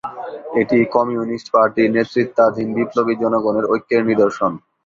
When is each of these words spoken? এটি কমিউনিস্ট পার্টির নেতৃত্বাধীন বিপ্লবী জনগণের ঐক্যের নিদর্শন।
এটি 0.61 0.77
কমিউনিস্ট 0.95 1.47
পার্টির 1.53 1.93
নেতৃত্বাধীন 1.95 2.67
বিপ্লবী 2.77 3.13
জনগণের 3.23 3.65
ঐক্যের 3.73 4.03
নিদর্শন। 4.09 4.51